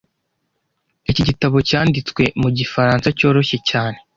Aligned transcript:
Iki 1.11 1.21
gitabo 1.29 1.57
cyanditswe 1.69 2.23
mu 2.41 2.49
gifaransa 2.57 3.07
cyoroshye 3.17 3.57
cyane 3.69 3.97